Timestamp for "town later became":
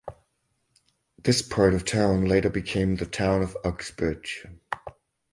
1.85-2.95